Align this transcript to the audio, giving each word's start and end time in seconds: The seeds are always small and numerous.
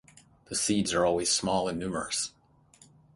The 0.45 0.55
seeds 0.55 0.95
are 0.95 1.05
always 1.05 1.31
small 1.31 1.67
and 1.69 1.77
numerous. 1.77 2.31